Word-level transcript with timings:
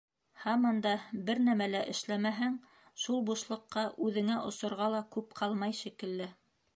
Һаман 0.43 0.77
да 0.83 0.91
бер 1.25 1.41
нәмә 1.49 1.67
лә 1.73 1.81
эшләмәһәң, 1.91 2.55
шул 3.03 3.21
бушлыҡҡа 3.27 3.83
үҙеңә 4.07 4.39
осорға 4.53 4.89
ла 4.95 5.03
күп 5.17 5.37
ҡалмай 5.41 5.77
шикелле. 5.81 6.29